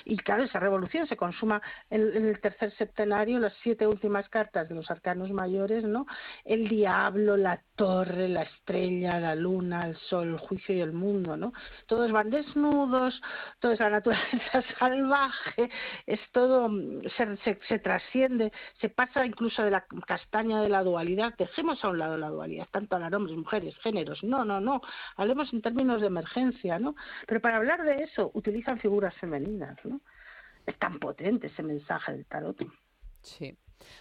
Y 0.05 0.17
claro, 0.17 0.43
esa 0.43 0.59
revolución 0.59 1.07
se 1.07 1.17
consuma 1.17 1.61
en, 1.89 2.01
el 2.25 2.39
tercer 2.39 2.71
septenario, 2.77 3.39
las 3.39 3.53
siete 3.61 3.87
últimas 3.87 4.27
cartas 4.29 4.67
de 4.69 4.75
los 4.75 4.89
arcanos 4.89 5.31
mayores, 5.31 5.83
¿no? 5.83 6.05
El 6.45 6.67
diablo, 6.67 7.37
la 7.37 7.61
torre, 7.75 8.27
la 8.27 8.43
estrella, 8.43 9.19
la 9.19 9.35
luna, 9.35 9.87
el 9.87 9.95
sol, 9.97 10.29
el 10.29 10.37
juicio 10.37 10.75
y 10.75 10.81
el 10.81 10.93
mundo, 10.93 11.37
¿no? 11.37 11.53
Todos 11.87 12.11
van 12.11 12.29
desnudos, 12.29 13.21
todo 13.59 13.73
es 13.73 13.79
la 13.79 13.89
naturaleza 13.89 14.63
salvaje, 14.79 15.69
es 16.05 16.19
todo, 16.31 16.69
se, 17.15 17.37
se, 17.37 17.59
se 17.67 17.79
trasciende, 17.79 18.51
se 18.79 18.89
pasa 18.89 19.25
incluso 19.25 19.63
de 19.63 19.71
la 19.71 19.85
castaña 20.05 20.61
de 20.61 20.69
la 20.69 20.83
dualidad, 20.83 21.33
dejemos 21.37 21.83
a 21.83 21.89
un 21.89 21.99
lado 21.99 22.17
la 22.17 22.29
dualidad, 22.29 22.67
tanto 22.71 22.95
hablar 22.95 23.15
hombres, 23.15 23.37
mujeres, 23.37 23.75
géneros, 23.79 24.23
no, 24.23 24.43
no, 24.45 24.59
no, 24.59 24.81
hablemos 25.15 25.51
en 25.53 25.61
términos 25.61 26.01
de 26.01 26.07
emergencia, 26.07 26.79
¿no? 26.79 26.95
Pero 27.27 27.41
para 27.41 27.57
hablar 27.57 27.83
de 27.83 28.03
eso 28.03 28.31
utilizan 28.33 28.79
figuras 28.79 29.13
femeninas 29.15 29.66
es 30.65 30.77
tan 30.77 30.99
potente 30.99 31.47
ese 31.47 31.63
mensaje 31.63 32.11
del 32.11 32.25
tarot. 32.25 32.57
Sí. 33.21 33.57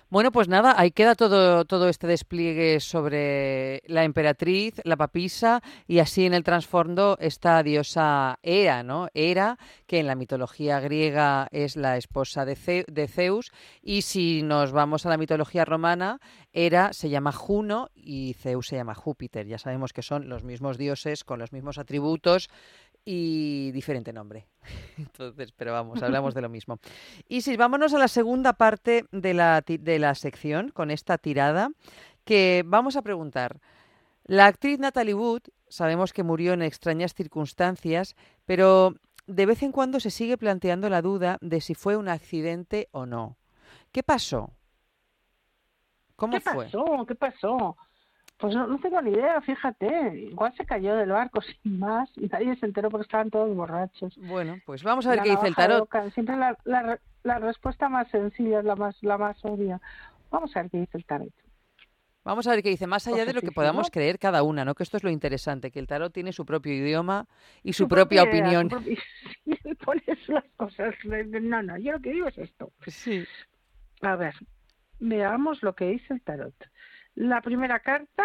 Bueno, 0.08 0.30
pues 0.30 0.48
nada, 0.48 0.74
ahí 0.78 0.90
queda 0.92 1.14
todo, 1.14 1.64
todo 1.64 1.88
este 1.88 2.06
despliegue 2.06 2.80
sobre 2.80 3.82
la 3.86 4.04
emperatriz, 4.04 4.80
la 4.84 4.96
papisa 4.96 5.62
y 5.86 5.98
así 5.98 6.24
en 6.26 6.32
el 6.32 6.44
trasfondo 6.44 7.18
esta 7.20 7.62
diosa 7.62 8.38
Hera, 8.42 8.82
¿no? 8.82 9.08
Hera, 9.14 9.58
que 9.86 9.98
en 9.98 10.06
la 10.06 10.14
mitología 10.14 10.80
griega 10.80 11.48
es 11.50 11.76
la 11.76 11.96
esposa 11.96 12.44
de, 12.44 12.84
de 12.86 13.08
Zeus 13.08 13.52
y 13.82 14.02
si 14.02 14.42
nos 14.42 14.72
vamos 14.72 15.06
a 15.06 15.08
la 15.08 15.18
mitología 15.18 15.64
romana, 15.64 16.20
Hera 16.52 16.92
se 16.92 17.10
llama 17.10 17.32
Juno 17.32 17.90
y 17.94 18.34
Zeus 18.34 18.68
se 18.68 18.76
llama 18.76 18.94
Júpiter. 18.94 19.46
Ya 19.46 19.58
sabemos 19.58 19.92
que 19.92 20.02
son 20.02 20.28
los 20.28 20.44
mismos 20.44 20.78
dioses 20.78 21.24
con 21.24 21.40
los 21.40 21.52
mismos 21.52 21.78
atributos 21.78 22.48
y 23.08 23.70
diferente 23.70 24.12
nombre. 24.12 24.48
Entonces, 24.98 25.52
pero 25.52 25.72
vamos, 25.72 26.02
hablamos 26.02 26.34
de 26.34 26.42
lo 26.42 26.50
mismo. 26.50 26.78
Y 27.28 27.40
si 27.40 27.56
vámonos 27.56 27.94
a 27.94 27.98
la 27.98 28.08
segunda 28.08 28.52
parte 28.52 29.06
de 29.12 29.32
la, 29.32 29.62
de 29.66 29.98
la 29.98 30.14
sección 30.14 30.70
con 30.70 30.90
esta 30.90 31.16
tirada, 31.16 31.70
que 32.24 32.64
vamos 32.66 32.96
a 32.96 33.02
preguntar. 33.02 33.60
La 34.24 34.46
actriz 34.46 34.80
Natalie 34.80 35.14
Wood, 35.14 35.42
sabemos 35.68 36.12
que 36.12 36.24
murió 36.24 36.52
en 36.52 36.62
extrañas 36.62 37.14
circunstancias, 37.14 38.16
pero 38.44 38.96
de 39.28 39.46
vez 39.46 39.62
en 39.62 39.70
cuando 39.70 40.00
se 40.00 40.10
sigue 40.10 40.36
planteando 40.36 40.90
la 40.90 41.00
duda 41.00 41.38
de 41.40 41.60
si 41.60 41.74
fue 41.74 41.96
un 41.96 42.08
accidente 42.08 42.88
o 42.90 43.06
no. 43.06 43.38
¿Qué 43.92 44.02
pasó? 44.02 44.50
¿Cómo 46.16 46.32
¿Qué 46.32 46.40
pasó? 46.40 47.04
¿Qué 47.06 47.14
pasó? 47.14 47.76
Pues 48.38 48.54
no, 48.54 48.78
tengo 48.80 49.00
ni 49.00 49.12
idea, 49.12 49.40
fíjate. 49.40 50.28
Igual 50.30 50.54
se 50.56 50.66
cayó 50.66 50.94
del 50.96 51.10
barco 51.10 51.40
sin 51.62 51.78
más 51.78 52.10
y 52.16 52.26
nadie 52.26 52.56
se 52.56 52.66
enteró 52.66 52.90
porque 52.90 53.04
estaban 53.04 53.30
todos 53.30 53.54
borrachos. 53.54 54.16
Bueno, 54.18 54.58
pues 54.66 54.82
vamos 54.82 55.06
a 55.06 55.10
ver 55.10 55.22
qué 55.22 55.30
dice 55.30 55.46
el 55.46 55.54
tarot. 55.54 55.88
Siempre 56.12 56.36
la, 56.36 56.56
la, 56.64 56.98
la, 57.22 57.38
respuesta 57.38 57.88
más 57.88 58.08
sencilla 58.10 58.58
es 58.58 58.64
la 58.64 58.76
más, 58.76 58.96
la 59.02 59.16
más 59.16 59.36
obvia. 59.42 59.80
Vamos 60.30 60.54
a 60.56 60.62
ver 60.62 60.70
qué 60.70 60.78
dice 60.78 60.98
el 60.98 61.04
tarot. 61.04 61.32
Vamos 62.26 62.44
a 62.48 62.50
ver 62.50 62.62
qué 62.64 62.70
dice, 62.70 62.88
más 62.88 63.06
allá 63.06 63.24
de 63.24 63.32
lo 63.32 63.40
que 63.40 63.52
podamos 63.52 63.88
creer 63.88 64.18
cada 64.18 64.42
una, 64.42 64.64
¿no? 64.64 64.74
Que 64.74 64.82
esto 64.82 64.96
es 64.96 65.04
lo 65.04 65.10
interesante, 65.10 65.70
que 65.70 65.78
el 65.78 65.86
tarot 65.86 66.12
tiene 66.12 66.32
su 66.32 66.44
propio 66.44 66.74
idioma 66.74 67.28
y 67.62 67.72
su, 67.72 67.86
propia, 67.86 68.24
opinión. 68.24 68.68
Pones 69.84 70.28
las 70.28 70.44
cosas. 70.56 70.92
No, 71.04 71.62
no, 71.62 71.78
yo 71.78 71.92
lo 71.92 72.00
que 72.00 72.10
digo 72.10 72.26
es 72.26 72.36
esto. 72.36 72.72
Sí. 72.88 73.24
A 74.02 74.16
ver, 74.16 74.34
veamos 74.98 75.62
lo 75.62 75.76
que 75.76 75.84
dice 75.84 76.14
el 76.14 76.20
tarot. 76.22 76.54
La 77.16 77.40
primera 77.40 77.80
carta, 77.80 78.24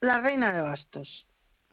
la 0.00 0.20
reina 0.20 0.52
de 0.52 0.62
bastos. 0.62 1.26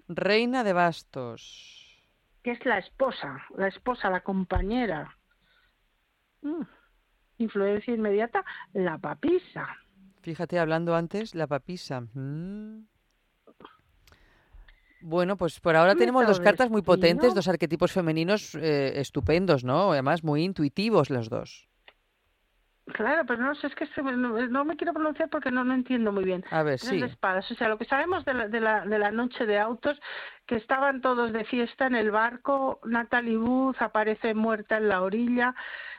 Reina 0.08 0.64
de 0.64 0.74
bastos. 0.74 2.06
Que 2.44 2.52
es 2.52 2.66
la 2.66 2.78
esposa, 2.80 3.44
la 3.58 3.68
esposa, 3.70 4.10
la 4.10 4.22
compañera. 4.22 5.18
Mm. 6.42 6.62
Influencia 7.38 7.94
inmediata, 7.94 8.44
la 8.74 8.98
papisa. 8.98 9.68
Fíjate, 10.22 10.60
hablando 10.60 10.96
antes, 10.96 11.34
la 11.34 11.48
papisa. 11.48 12.02
Mm. 12.02 12.88
Bueno, 15.02 15.38
pues 15.38 15.60
por 15.60 15.76
ahora 15.76 15.96
tenemos 15.96 16.28
dos 16.28 16.40
cartas 16.40 16.70
muy 16.70 16.82
potentes, 16.82 17.34
dos 17.34 17.48
arquetipos 17.48 17.92
femeninos 17.92 18.56
eh, 18.56 19.00
estupendos, 19.00 19.64
¿no? 19.64 19.92
Además, 19.92 20.24
muy 20.24 20.44
intuitivos 20.44 21.10
los 21.10 21.30
dos. 21.30 21.70
Claro, 22.94 23.26
pero 23.26 23.42
no 23.42 23.56
sé, 23.56 23.68
es 23.68 23.76
que 23.76 23.88
no, 24.02 24.64
me 24.64 24.78
quiero 24.78 24.94
pronunciar 24.94 25.28
porque 25.30 25.50
no, 25.50 25.64
no 25.64 25.74
entiendo 25.74 26.12
muy 26.12 26.24
bien. 26.24 26.46
A 26.52 26.62
ver, 26.62 26.80
sí. 26.80 27.02
espadas. 27.02 27.50
O 27.52 27.56
sea, 27.56 27.68
lo 27.68 27.80
que 27.80 27.86
sabemos 27.86 28.24
de 28.26 28.34
la, 28.36 28.48
de, 28.48 28.60
la, 28.60 28.86
de 28.86 29.00
la 29.00 29.12
noche 29.12 29.48
de 29.48 29.58
autos, 29.58 30.00
que 30.46 30.56
estaban 30.56 31.02
todos 31.02 31.34
de 31.34 31.46
fiesta 31.46 31.88
en 31.88 31.96
el 31.96 32.12
barco, 32.12 32.80
Natalie 32.86 33.38
Booth 33.38 33.82
aparece 33.82 34.36
muerta 34.36 34.78
en 34.78 34.90
la 34.90 35.02
orilla 35.02 35.56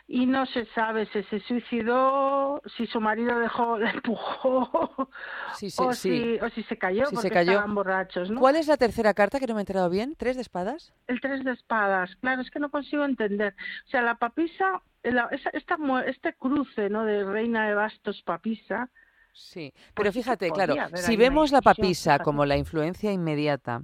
y 0.09 0.26
no 0.26 0.47
se 0.47 0.66
sabe 0.66 1.07
si 1.07 1.23
se 1.25 1.40
suicidó, 1.40 2.62
si 2.76 2.87
su 2.87 3.00
marido 3.00 3.38
dejó, 3.38 3.78
la 3.78 3.90
empujó 3.90 5.11
sí, 5.55 5.71
sí, 5.71 5.83
o, 5.83 5.93
Si, 5.93 6.38
o 6.40 6.49
si 6.50 6.62
se 6.64 6.78
cayó 6.78 7.05
porque 7.12 7.40
estaban 7.40 7.75
borrachos. 7.75 8.31
¿no? 8.31 8.38
¿Cuál 8.38 8.57
es 8.57 8.69
la 8.69 8.76
tercera 8.76 9.14
carta 9.14 9.40
que 9.40 9.47
no 9.47 9.55
me 9.55 9.61
he 9.61 9.62
enterado 9.62 9.90
bien? 9.90 10.14
¿Tres 10.16 10.37
de 10.37 10.43
espadas? 10.43 10.95
El 11.09 11.21
tres 11.21 11.45
de 11.45 11.52
espadas, 11.52 12.14
claro, 12.21 12.43
es 12.43 12.50
que 12.50 12.61
no 12.61 12.71
consigo 12.71 13.05
entender. 13.05 13.55
O 13.87 13.90
sea, 13.90 14.02
la 14.02 14.14
papisa 14.14 14.81
esta, 15.07 15.77
este 16.07 16.35
cruce 16.35 16.89
¿no? 16.91 17.05
de 17.05 17.25
reina 17.25 17.69
de 17.69 17.75
bastos 17.75 18.23
papisa. 18.23 18.91
Sí, 19.33 19.73
pero 19.95 20.11
pues 20.11 20.15
fíjate, 20.15 20.51
claro, 20.51 20.75
si 20.95 21.17
vemos 21.17 21.53
la 21.53 21.61
papisa 21.61 22.19
como 22.19 22.47
la 22.47 22.57
influencia 22.57 23.13
inmediata, 23.13 23.83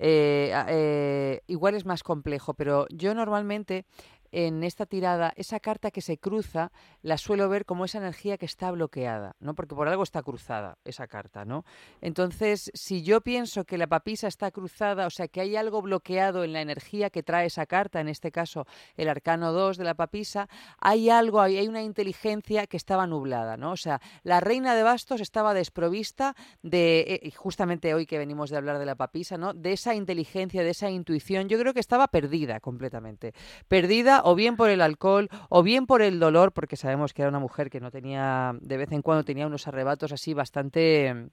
eh, 0.00 0.52
eh, 0.68 1.42
igual 1.46 1.74
es 1.74 1.84
más 1.86 2.02
complejo, 2.02 2.54
pero 2.54 2.86
yo 2.90 3.14
normalmente 3.14 3.84
en 4.32 4.62
esta 4.64 4.86
tirada, 4.86 5.32
esa 5.36 5.60
carta 5.60 5.90
que 5.90 6.00
se 6.00 6.18
cruza, 6.18 6.72
la 7.02 7.18
suelo 7.18 7.48
ver 7.48 7.64
como 7.64 7.84
esa 7.84 7.98
energía 7.98 8.38
que 8.38 8.46
está 8.46 8.70
bloqueada, 8.70 9.36
¿no? 9.40 9.54
Porque 9.54 9.74
por 9.74 9.88
algo 9.88 10.02
está 10.02 10.22
cruzada 10.22 10.78
esa 10.84 11.06
carta, 11.06 11.44
¿no? 11.44 11.64
Entonces, 12.00 12.70
si 12.74 13.02
yo 13.02 13.20
pienso 13.20 13.64
que 13.64 13.78
la 13.78 13.86
papisa 13.86 14.28
está 14.28 14.50
cruzada, 14.50 15.06
o 15.06 15.10
sea, 15.10 15.28
que 15.28 15.40
hay 15.40 15.56
algo 15.56 15.82
bloqueado 15.82 16.44
en 16.44 16.52
la 16.52 16.60
energía 16.60 17.10
que 17.10 17.22
trae 17.22 17.46
esa 17.46 17.66
carta, 17.66 18.00
en 18.00 18.08
este 18.08 18.30
caso 18.30 18.66
el 18.96 19.08
arcano 19.08 19.52
2 19.52 19.76
de 19.76 19.84
la 19.84 19.94
papisa, 19.94 20.48
hay 20.78 21.10
algo, 21.10 21.40
hay 21.40 21.66
una 21.66 21.82
inteligencia 21.82 22.66
que 22.66 22.76
estaba 22.76 23.06
nublada, 23.06 23.56
¿no? 23.56 23.72
O 23.72 23.76
sea, 23.76 24.00
la 24.22 24.40
reina 24.40 24.74
de 24.74 24.82
bastos 24.82 25.20
estaba 25.20 25.54
desprovista 25.54 26.36
de, 26.62 27.20
eh, 27.22 27.30
justamente 27.32 27.94
hoy 27.94 28.06
que 28.06 28.18
venimos 28.18 28.50
de 28.50 28.56
hablar 28.56 28.78
de 28.78 28.86
la 28.86 28.94
papisa, 28.94 29.36
¿no? 29.38 29.54
De 29.54 29.72
esa 29.72 29.94
inteligencia, 29.94 30.62
de 30.62 30.70
esa 30.70 30.90
intuición, 30.90 31.48
yo 31.48 31.58
creo 31.58 31.74
que 31.74 31.80
estaba 31.80 32.08
perdida 32.08 32.60
completamente. 32.60 33.34
Perdida 33.68 34.19
o 34.24 34.34
bien 34.34 34.56
por 34.56 34.70
el 34.70 34.80
alcohol 34.80 35.28
o 35.48 35.62
bien 35.62 35.86
por 35.86 36.02
el 36.02 36.20
dolor, 36.20 36.52
porque 36.52 36.76
sabemos 36.76 37.12
que 37.12 37.22
era 37.22 37.28
una 37.28 37.38
mujer 37.38 37.70
que 37.70 37.80
no 37.80 37.90
tenía, 37.90 38.54
de 38.60 38.76
vez 38.76 38.92
en 38.92 39.02
cuando 39.02 39.24
tenía 39.24 39.46
unos 39.46 39.66
arrebatos 39.66 40.12
así 40.12 40.34
bastante 40.34 41.30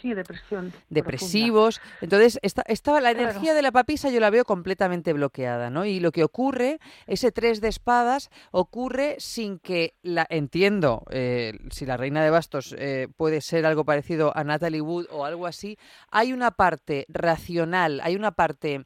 Sí, 0.00 0.12
depresión. 0.14 0.72
Depresivos. 0.90 1.80
Entonces, 2.00 2.38
esta, 2.42 2.62
estaba 2.66 3.00
la 3.00 3.10
energía 3.10 3.54
de 3.54 3.62
la 3.62 3.72
papisa 3.72 4.10
yo 4.10 4.20
la 4.20 4.30
veo 4.30 4.44
completamente 4.44 5.12
bloqueada, 5.12 5.70
¿no? 5.70 5.84
Y 5.84 6.00
lo 6.00 6.12
que 6.12 6.24
ocurre, 6.24 6.78
ese 7.06 7.32
tres 7.32 7.60
de 7.60 7.68
espadas, 7.68 8.30
ocurre 8.50 9.16
sin 9.18 9.58
que 9.58 9.94
la 10.02 10.26
entiendo. 10.28 11.04
Eh, 11.10 11.54
si 11.70 11.86
la 11.86 11.96
reina 11.96 12.22
de 12.22 12.30
bastos 12.30 12.74
eh, 12.78 13.08
puede 13.16 13.40
ser 13.40 13.64
algo 13.64 13.84
parecido 13.84 14.36
a 14.36 14.44
Natalie 14.44 14.80
Wood 14.80 15.06
o 15.10 15.24
algo 15.24 15.46
así, 15.46 15.78
hay 16.10 16.32
una 16.32 16.50
parte 16.50 17.06
racional, 17.08 18.00
hay 18.02 18.16
una 18.16 18.32
parte 18.32 18.84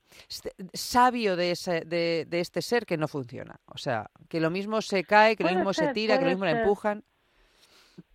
sabio 0.72 1.36
de, 1.36 1.50
ese, 1.52 1.82
de, 1.84 2.26
de 2.28 2.40
este 2.40 2.62
ser 2.62 2.86
que 2.86 2.96
no 2.96 3.08
funciona. 3.08 3.60
O 3.66 3.78
sea, 3.78 4.10
que 4.28 4.40
lo 4.40 4.50
mismo 4.50 4.80
se 4.80 5.04
cae, 5.04 5.36
que 5.36 5.44
lo 5.44 5.50
mismo 5.50 5.72
se 5.72 5.92
tira, 5.92 6.18
que 6.18 6.24
lo 6.24 6.30
mismo 6.30 6.44
la 6.44 6.62
empujan 6.62 7.04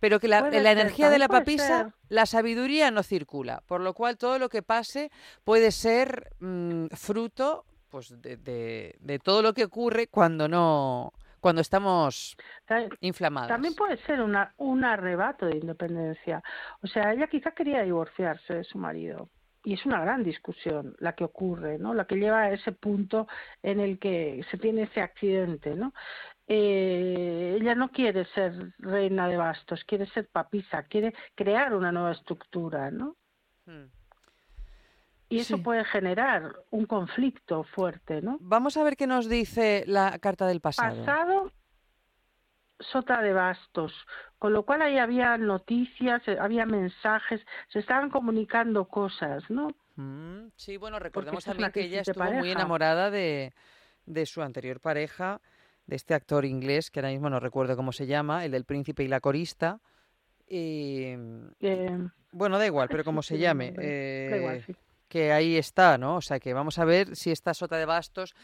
pero 0.00 0.20
que 0.20 0.28
la, 0.28 0.48
energía 0.48 1.10
de 1.10 1.18
la 1.18 1.28
papisa, 1.28 1.94
la 2.08 2.26
sabiduría 2.26 2.90
no 2.90 3.02
circula, 3.02 3.62
por 3.66 3.80
lo 3.80 3.94
cual 3.94 4.16
todo 4.16 4.38
lo 4.38 4.48
que 4.48 4.62
pase 4.62 5.10
puede 5.44 5.70
ser 5.70 6.32
mm, 6.40 6.86
fruto 6.88 7.64
pues 7.88 8.20
de, 8.20 8.96
de, 8.98 9.18
todo 9.18 9.42
lo 9.42 9.54
que 9.54 9.64
ocurre 9.64 10.08
cuando 10.08 10.48
no 10.48 11.12
cuando 11.40 11.60
estamos 11.60 12.36
inflamados. 13.00 13.48
También 13.48 13.74
puede 13.74 13.98
ser 13.98 14.20
una, 14.20 14.52
un 14.56 14.84
arrebato 14.84 15.46
de 15.46 15.58
independencia. 15.58 16.42
O 16.82 16.88
sea, 16.88 17.12
ella 17.12 17.28
quizá 17.28 17.52
quería 17.52 17.82
divorciarse 17.82 18.54
de 18.54 18.64
su 18.64 18.78
marido. 18.78 19.28
Y 19.62 19.74
es 19.74 19.86
una 19.86 20.00
gran 20.00 20.24
discusión 20.24 20.96
la 20.98 21.14
que 21.14 21.24
ocurre, 21.24 21.78
¿no? 21.78 21.94
La 21.94 22.06
que 22.06 22.16
lleva 22.16 22.42
a 22.42 22.52
ese 22.52 22.72
punto 22.72 23.28
en 23.62 23.80
el 23.80 23.98
que 23.98 24.44
se 24.50 24.58
tiene 24.58 24.84
ese 24.84 25.00
accidente, 25.00 25.74
¿no? 25.76 25.92
Eh, 26.48 27.58
ella 27.60 27.74
no 27.74 27.90
quiere 27.90 28.24
ser 28.26 28.72
reina 28.78 29.28
de 29.28 29.36
bastos, 29.36 29.84
quiere 29.84 30.06
ser 30.06 30.28
papisa, 30.28 30.84
quiere 30.84 31.14
crear 31.34 31.74
una 31.74 31.90
nueva 31.90 32.12
estructura, 32.12 32.90
¿no? 32.90 33.16
Hmm. 33.66 33.86
Y 35.28 35.40
eso 35.40 35.60
puede 35.60 35.84
generar 35.84 36.54
un 36.70 36.86
conflicto 36.86 37.64
fuerte, 37.64 38.22
¿no? 38.22 38.38
Vamos 38.40 38.76
a 38.76 38.84
ver 38.84 38.96
qué 38.96 39.08
nos 39.08 39.28
dice 39.28 39.82
la 39.88 40.20
carta 40.20 40.46
del 40.46 40.60
pasado. 40.60 41.04
Pasado, 41.04 41.52
sota 42.78 43.20
de 43.20 43.32
bastos, 43.32 43.92
con 44.38 44.52
lo 44.52 44.64
cual 44.64 44.82
ahí 44.82 44.98
había 44.98 45.36
noticias, 45.36 46.22
eh, 46.28 46.38
había 46.40 46.64
mensajes, 46.64 47.40
se 47.72 47.80
estaban 47.80 48.08
comunicando 48.08 48.86
cosas, 48.86 49.42
¿no? 49.50 49.70
Hmm, 49.96 50.48
sí, 50.54 50.76
bueno, 50.76 51.00
recordemos 51.00 51.44
también 51.44 51.72
que 51.72 51.82
ella 51.82 52.02
estuvo 52.02 52.30
muy 52.30 52.52
enamorada 52.52 53.10
de, 53.10 53.52
de 54.04 54.26
su 54.26 54.42
anterior 54.42 54.80
pareja, 54.80 55.40
de 55.86 55.96
este 55.96 56.14
actor 56.14 56.44
inglés, 56.44 56.90
que 56.90 57.00
ahora 57.00 57.10
mismo 57.10 57.30
no 57.30 57.40
recuerdo 57.40 57.76
cómo 57.76 57.92
se 57.92 58.06
llama, 58.06 58.44
el 58.44 58.50
del 58.50 58.64
príncipe 58.64 59.04
y 59.04 59.08
la 59.08 59.20
corista. 59.20 59.80
Y, 60.48 61.14
eh, 61.60 61.98
bueno, 62.32 62.58
da 62.58 62.66
igual, 62.66 62.88
pero 62.88 63.04
como 63.04 63.22
se 63.22 63.38
llame. 63.38 63.74
Eh, 63.78 64.62
que 65.08 65.32
ahí 65.32 65.56
está, 65.56 65.98
¿no? 65.98 66.16
O 66.16 66.20
sea, 66.20 66.40
que 66.40 66.52
vamos 66.52 66.78
a 66.78 66.84
ver 66.84 67.14
si 67.14 67.30
esta 67.30 67.54
sota 67.54 67.76
de 67.76 67.84
bastos 67.84 68.34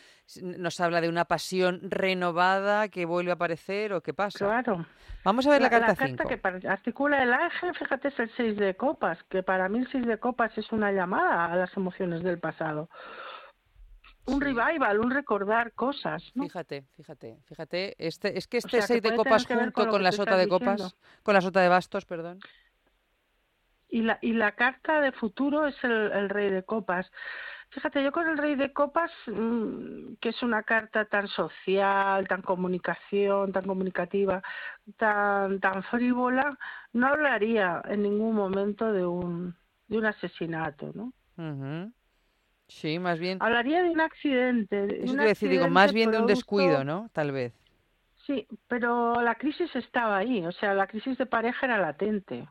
nos 0.40 0.80
habla 0.80 1.00
de 1.00 1.08
una 1.08 1.24
pasión 1.24 1.80
renovada 1.82 2.88
que 2.88 3.04
vuelve 3.04 3.32
a 3.32 3.34
aparecer 3.34 3.92
o 3.92 4.00
qué 4.00 4.14
pasa. 4.14 4.38
Claro. 4.38 4.86
Vamos 5.24 5.46
a 5.46 5.50
ver 5.50 5.62
la, 5.62 5.70
carta 5.70 5.94
5. 5.94 6.02
La 6.02 6.16
carta 6.16 6.60
que 6.60 6.68
articula 6.68 7.22
el 7.22 7.32
ángel, 7.32 7.74
fíjate, 7.76 8.08
es 8.08 8.18
el 8.18 8.30
6 8.36 8.56
de 8.56 8.74
copas, 8.74 9.18
que 9.24 9.42
para 9.42 9.68
mí 9.68 9.80
el 9.80 9.90
6 9.90 10.06
de 10.06 10.18
copas 10.18 10.56
es 10.56 10.70
una 10.72 10.92
llamada 10.92 11.46
a 11.46 11.56
las 11.56 11.76
emociones 11.76 12.22
del 12.22 12.38
pasado 12.38 12.88
un 14.26 14.40
revival, 14.40 15.00
un 15.00 15.10
recordar 15.10 15.72
cosas. 15.72 16.22
Fíjate, 16.34 16.84
fíjate, 16.96 17.38
fíjate. 17.44 17.94
Este, 17.98 18.38
es 18.38 18.46
que 18.46 18.58
este 18.58 18.82
seis 18.82 19.02
de 19.02 19.14
copas 19.14 19.46
junto 19.46 19.88
con, 19.88 20.02
la 20.02 20.12
sota 20.12 20.36
de 20.36 20.48
copas, 20.48 20.96
con 21.22 21.34
la 21.34 21.40
sota 21.40 21.60
de 21.60 21.68
bastos, 21.68 22.04
perdón. 22.04 22.38
Y 23.88 24.02
la, 24.02 24.18
y 24.22 24.32
la 24.32 24.52
carta 24.52 25.00
de 25.00 25.12
futuro 25.12 25.66
es 25.66 25.76
el, 25.84 26.28
rey 26.30 26.50
de 26.50 26.62
copas. 26.62 27.10
Fíjate, 27.70 28.02
yo 28.02 28.12
con 28.12 28.28
el 28.28 28.38
rey 28.38 28.54
de 28.54 28.72
copas, 28.72 29.10
mm, 29.26 30.14
que 30.20 30.30
es 30.30 30.42
una 30.42 30.62
carta 30.62 31.04
tan 31.06 31.26
social, 31.28 32.26
tan 32.28 32.42
comunicación, 32.42 33.52
tan 33.52 33.64
comunicativa, 33.64 34.42
tan, 34.96 35.58
tan 35.60 35.82
frívola, 35.84 36.58
no 36.92 37.08
hablaría 37.08 37.82
en 37.86 38.02
ningún 38.02 38.34
momento 38.34 38.92
de 38.92 39.04
un, 39.04 39.56
de 39.88 39.98
un 39.98 40.06
asesinato, 40.06 40.92
¿no? 40.94 41.12
Sí, 42.80 42.98
más 42.98 43.18
bien. 43.18 43.38
Hablaría 43.40 43.82
de 43.82 43.90
un 43.90 44.00
accidente. 44.00 44.86
de 44.86 45.04
Eso 45.04 45.12
un 45.12 45.18
te 45.18 45.24
decir, 45.24 45.50
digo, 45.50 45.68
más 45.68 45.92
bien 45.92 46.10
de 46.10 46.18
un 46.18 46.26
descuido, 46.26 46.84
¿no? 46.84 47.08
Tal 47.12 47.30
vez. 47.32 47.52
Sí, 48.26 48.46
pero 48.68 49.20
la 49.20 49.34
crisis 49.34 49.74
estaba 49.76 50.16
ahí, 50.18 50.44
o 50.46 50.52
sea, 50.52 50.74
la 50.74 50.86
crisis 50.86 51.18
de 51.18 51.26
pareja 51.26 51.66
era 51.66 51.78
latente. 51.78 52.48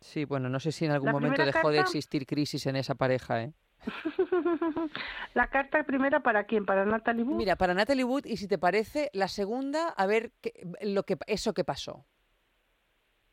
Sí, 0.00 0.24
bueno, 0.24 0.48
no 0.48 0.60
sé 0.60 0.72
si 0.72 0.86
en 0.86 0.92
algún 0.92 1.08
La 1.08 1.12
momento 1.12 1.44
dejó 1.44 1.70
de 1.70 1.76
carta- 1.76 1.88
existir 1.90 2.26
crisis 2.26 2.66
en 2.66 2.76
esa 2.76 2.94
pareja, 2.94 3.42
¿eh? 3.42 3.52
la 5.34 5.48
carta 5.48 5.82
primera 5.84 6.20
para 6.20 6.44
quién? 6.44 6.64
Para 6.66 6.84
Natalie 6.84 7.22
Wood. 7.24 7.36
Mira, 7.36 7.56
para 7.56 7.74
Natalie 7.74 8.04
Wood, 8.04 8.24
y 8.26 8.36
si 8.38 8.48
te 8.48 8.58
parece, 8.58 9.10
la 9.12 9.28
segunda, 9.28 9.88
a 9.88 10.06
ver 10.06 10.32
qué, 10.40 10.52
lo 10.82 11.04
que, 11.04 11.16
eso 11.26 11.52
que 11.54 11.64
pasó. 11.64 12.04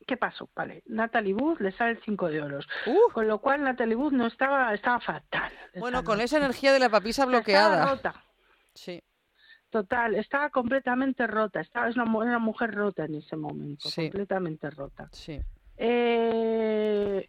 ¿Qué 0.07 0.15
pasó? 0.17 0.49
Vale, 0.55 0.83
Natalie 0.87 1.33
Wood 1.33 1.59
le 1.59 1.71
sale 1.73 1.91
el 1.91 2.01
5 2.03 2.29
de 2.29 2.41
oros, 2.41 2.65
Uh, 2.85 3.11
con 3.13 3.27
lo 3.27 3.39
cual 3.39 3.61
Natalie 3.63 3.95
Wood 3.95 4.13
no 4.13 4.25
estaba, 4.27 4.73
estaba 4.73 4.99
fatal. 5.01 5.51
bueno, 5.77 6.03
con 6.05 6.21
esa 6.21 6.37
energía 6.37 6.71
de 6.71 6.79
la 6.79 6.89
papisa 6.89 7.25
bloqueada. 7.25 7.75
Estaba 7.75 7.91
rota, 7.91 8.23
Sí, 8.73 9.03
total, 9.69 10.15
estaba 10.15 10.49
completamente 10.49 11.27
rota, 11.27 11.59
estaba, 11.59 11.89
es 11.89 11.97
una, 11.97 12.05
una 12.05 12.39
mujer 12.39 12.73
rota 12.73 13.03
en 13.03 13.15
ese 13.15 13.35
momento, 13.35 13.89
Sí. 13.89 14.03
completamente 14.03 14.69
rota. 14.69 15.09
sí. 15.11 15.41
Eh, 15.79 16.46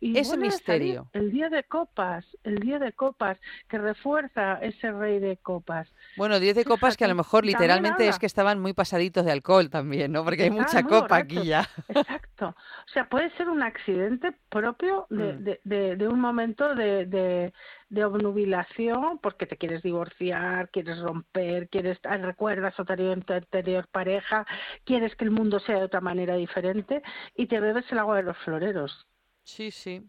y 0.00 0.18
Ese 0.18 0.36
misterio. 0.36 1.08
El 1.12 1.30
día 1.30 1.48
de 1.48 1.64
copas, 1.64 2.24
el 2.44 2.56
día 2.58 2.78
de 2.78 2.92
copas, 2.92 3.38
que 3.68 3.78
refuerza 3.78 4.54
ese 4.60 4.92
rey 4.92 5.18
de 5.20 5.36
copas. 5.38 5.88
Bueno, 6.16 6.38
10 6.40 6.56
de 6.56 6.64
copas 6.64 6.96
que 6.96 7.04
a 7.04 7.08
lo 7.08 7.14
mejor 7.14 7.44
literalmente 7.46 8.08
es 8.08 8.18
que 8.18 8.26
estaban 8.26 8.58
muy 8.60 8.72
pasaditos 8.72 9.24
de 9.24 9.32
alcohol 9.32 9.70
también, 9.70 10.12
¿no? 10.12 10.24
Porque 10.24 10.44
hay 10.44 10.50
mucha 10.50 10.82
copa 10.82 11.16
aquí 11.16 11.44
ya. 11.44 11.68
Exacto. 11.88 12.48
O 12.48 12.88
sea, 12.92 13.08
puede 13.08 13.30
ser 13.36 13.48
un 13.48 13.62
accidente 13.62 14.32
propio 14.48 15.06
de, 15.10 15.28
Mm. 15.32 15.44
de, 15.44 15.60
de, 15.64 15.96
de 15.96 16.08
un 16.08 16.20
momento 16.20 16.74
de, 16.74 17.06
de, 17.06 17.52
de 17.90 18.04
obnubilación 18.04 19.18
porque 19.18 19.46
te 19.46 19.56
quieres 19.56 19.82
divorciar, 19.82 20.70
quieres 20.70 20.98
romper, 21.00 21.68
quieres 21.68 21.98
ah, 22.04 22.16
recuerdas 22.16 22.78
anterior, 22.78 23.22
tu 23.24 23.32
anterior 23.32 23.86
pareja, 23.90 24.46
quieres 24.84 25.14
que 25.16 25.24
el 25.24 25.30
mundo 25.30 25.60
sea 25.60 25.78
de 25.78 25.84
otra 25.84 26.00
manera 26.00 26.34
diferente 26.36 27.02
y 27.34 27.46
te 27.46 27.60
bebes 27.60 27.84
el 27.90 27.98
agua 27.98 28.16
de 28.16 28.22
los 28.24 28.36
floreros. 28.38 29.06
Sí, 29.48 29.70
sí. 29.70 30.02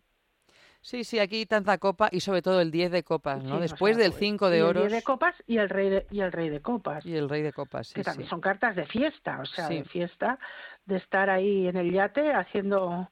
Sí, 0.81 1.03
sí, 1.03 1.19
aquí 1.19 1.45
tanta 1.45 1.77
copa 1.77 2.09
y 2.11 2.19
sobre 2.19 2.41
todo 2.41 2.59
el 2.61 2.71
10 2.71 2.91
de 2.91 3.03
copas, 3.03 3.41
Sí, 3.41 3.47
¿no? 3.47 3.55
o 3.55 3.59
Después 3.59 3.95
sea, 3.95 4.03
del 4.03 4.11
pues, 4.11 4.19
5 4.19 4.47
y 4.47 4.51
de 4.51 4.57
el 4.57 4.63
oros 4.63 4.83
diez 4.83 4.91
de 4.93 5.03
copas 5.03 5.35
y 5.47 5.57
el 5.57 5.69
rey 5.69 5.89
de, 5.89 6.07
y 6.11 6.19
el 6.21 6.31
rey 6.31 6.49
de 6.49 6.61
copas. 6.61 7.05
y 7.05 7.15
el 7.15 7.27
rey 7.29 7.41
de 7.41 7.51
copas, 7.53 7.87
sí, 7.87 7.95
que 7.95 8.03
también 8.03 8.27
sí. 8.27 8.29
son 8.29 8.41
cartas 8.41 8.75
de 8.75 8.85
fiesta, 8.85 9.39
o 9.41 9.45
sea, 9.45 9.67
Sí. 9.67 9.75
de 9.77 9.83
fiesta, 9.85 10.39
de 10.85 10.97
estar 10.97 11.29
ahí 11.29 11.67
en 11.67 11.75
el 11.77 11.91
yate 11.91 12.33
haciendo 12.33 13.09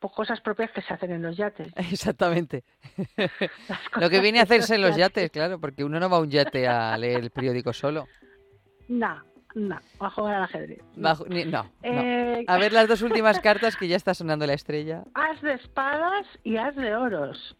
pues, 0.00 0.12
cosas 0.12 0.40
propias 0.40 0.70
que 0.72 0.82
se 0.82 0.92
hacen 0.94 1.10
en 1.12 1.22
los 1.22 1.36
yates. 1.36 1.72
Exactamente. 1.76 2.64
Lo 4.00 4.10
que 4.10 4.20
viene 4.20 4.40
a 4.40 4.42
hacerse 4.42 4.74
en 4.76 4.82
los 4.82 4.96
yates. 4.96 5.24
yates, 5.24 5.30
claro, 5.30 5.60
porque 5.60 5.82
uno 5.84 5.98
no 6.00 6.08
va 6.10 6.16
a 6.18 6.20
un 6.20 6.30
yate 6.30 6.66
a 6.68 6.96
leer 6.98 7.20
el 7.20 7.30
periódico 7.30 7.72
solo. 7.72 8.06
No, 8.88 9.22
no, 9.54 9.78
a 10.00 10.10
jugar 10.10 10.34
al 10.36 10.42
ajedrez. 10.44 10.80
no. 10.96 11.02
Bajo- 11.08 11.26
ni- 11.28 11.44
no, 11.44 11.62
no. 11.64 11.70
Eh, 11.82 12.44
A 12.46 12.58
ver 12.58 12.72
las 12.72 12.88
dos 12.88 13.02
últimas 13.02 13.38
cartas 13.40 13.76
que 13.76 13.88
ya 13.88 13.96
está 13.96 14.14
sonando 14.14 14.46
la 14.46 14.54
estrella. 14.54 15.04
As 15.14 15.40
de 15.42 15.54
espadas 15.54 16.26
y 16.42 16.56
as 16.56 16.74
de 16.76 16.94
oros. 16.96 17.56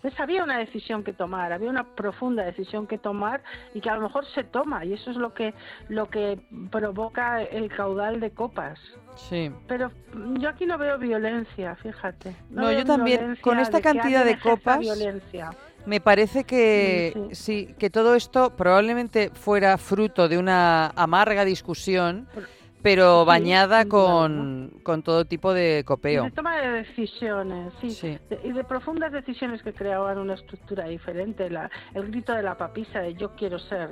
Pues 0.00 0.18
había 0.18 0.42
una 0.42 0.58
decisión 0.58 1.04
que 1.04 1.12
tomar, 1.12 1.52
había 1.52 1.70
una 1.70 1.84
profunda 1.94 2.42
decisión 2.42 2.88
que 2.88 2.98
tomar 2.98 3.40
y 3.72 3.80
que 3.80 3.88
a 3.88 3.94
lo 3.94 4.00
mejor 4.00 4.26
se 4.34 4.42
toma 4.42 4.84
y 4.84 4.94
eso 4.94 5.12
es 5.12 5.16
lo 5.16 5.32
que 5.32 5.54
lo 5.88 6.08
que 6.10 6.40
provoca 6.72 7.40
el 7.42 7.68
caudal 7.68 8.18
de 8.18 8.32
copas. 8.32 8.80
sí. 9.14 9.52
Pero 9.68 9.92
yo 10.40 10.48
aquí 10.48 10.66
no 10.66 10.76
veo 10.76 10.98
violencia, 10.98 11.76
fíjate. 11.76 12.34
No, 12.50 12.72
yo 12.72 12.84
también, 12.84 13.36
con 13.42 13.60
esta 13.60 13.76
de 13.76 13.82
cantidad 13.84 14.24
de 14.24 14.40
copas, 14.40 14.80
violencia. 14.80 15.50
Me 15.86 16.00
parece 16.00 16.44
que 16.44 17.12
Sí, 17.30 17.34
sí, 17.34 17.74
que 17.78 17.90
todo 17.90 18.14
esto 18.14 18.50
probablemente 18.56 19.30
fuera 19.30 19.76
fruto 19.78 20.28
de 20.28 20.38
una 20.38 20.86
amarga 20.88 21.44
discusión, 21.44 22.28
pero 22.82 23.24
bañada 23.24 23.84
con, 23.86 24.72
con 24.82 25.02
todo 25.02 25.24
tipo 25.24 25.52
de 25.54 25.82
copeo. 25.84 26.24
de 26.24 26.30
toma 26.32 26.56
de 26.60 26.68
decisiones, 26.84 27.72
sí. 27.80 27.90
Sí. 27.90 28.18
De- 28.28 28.40
y 28.44 28.52
de 28.52 28.64
profundas 28.64 29.12
decisiones 29.12 29.62
que 29.62 29.72
creaban 29.72 30.18
una 30.18 30.34
estructura 30.34 30.86
diferente. 30.86 31.48
La, 31.50 31.70
el 31.94 32.08
grito 32.10 32.32
de 32.32 32.42
la 32.42 32.56
papisa 32.56 33.00
de 33.00 33.14
yo 33.14 33.32
quiero 33.36 33.58
ser 33.58 33.90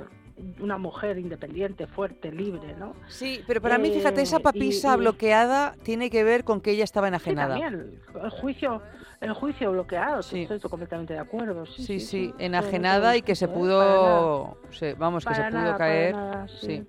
una 0.59 0.77
mujer 0.77 1.17
independiente, 1.17 1.87
fuerte, 1.87 2.31
libre, 2.31 2.75
¿no? 2.77 2.93
Sí, 3.07 3.41
pero 3.47 3.61
para 3.61 3.77
mí, 3.77 3.91
fíjate, 3.91 4.21
esa 4.21 4.37
Eh, 4.37 4.39
y- 4.39 4.43
papisa 4.43 4.93
y- 4.93 4.97
bloqueada 4.97 5.75
tiene 5.83 6.09
que 6.09 6.23
ver 6.23 6.43
con 6.43 6.61
que 6.61 6.71
ella 6.71 6.83
estaba 6.83 7.07
Sí, 7.07 7.09
enajenada. 7.09 7.59
también. 7.59 7.99
El 8.23 8.29
juicio, 8.29 8.81
el 9.19 9.33
juicio 9.33 9.71
bloqueado, 9.71 10.21
Sí. 10.23 10.41
estoy 10.43 10.59
completamente 10.59 11.13
de 11.13 11.19
acuerdo. 11.19 11.65
Sí, 11.65 11.99
Sí, 11.99 12.33
enajenada 12.39 13.15
y 13.17 13.21
que 13.21 13.35
se 13.35 13.45
¿eh? 13.45 13.47
Pudo, 13.47 14.57
se- 14.71 14.93
vamos, 14.95 15.25
que 15.25 15.33
se 15.35 15.41
pudo 15.41 15.51
nada, 15.51 15.77
caer. 15.77 16.15
nada, 16.15 16.47
sí. 16.47 16.85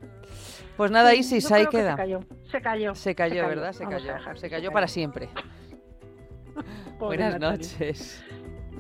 Pues 0.77 0.91
nada, 0.91 1.11
Sí, 1.13 1.19
Isis, 1.19 1.53
ahí 1.53 1.67
que 1.67 1.71
queda. 1.79 1.91
Se 1.93 1.97
cayó, 1.97 2.21
se 2.51 2.61
cayó. 2.63 2.95
Se 2.95 3.15
cayó, 3.15 3.47
¿verdad? 3.49 3.73
Se 3.73 3.85
Vamos 3.85 4.01
cayó. 4.03 4.15
dejar 4.15 4.39
Se 4.39 4.49
cayó 4.51 4.73
para 4.73 4.89
siempre. 4.89 5.29
Buenas 6.99 7.39
noches. 7.39 8.23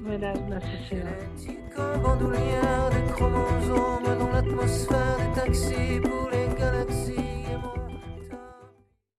Voilà, 0.05 0.33
bah, 0.33 0.41
là, 0.51 0.59
c'est 0.89 0.97
euh, 0.97 1.57
ça. 1.77 1.99
Bandoulière 1.99 2.91
des 2.91 3.13
chromosomes 3.13 4.19
dans 4.19 4.31
l'atmosphère 4.33 5.17
des 5.19 5.41
taxis 5.41 6.01
pour 6.03 6.29
les 6.33 6.42